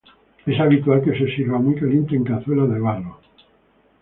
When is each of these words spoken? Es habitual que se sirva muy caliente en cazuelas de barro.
Es 0.47 0.59
habitual 0.59 1.03
que 1.03 1.15
se 1.15 1.29
sirva 1.35 1.59
muy 1.59 1.75
caliente 1.75 2.15
en 2.15 2.23
cazuelas 2.23 2.71
de 2.71 2.79
barro. 2.79 3.19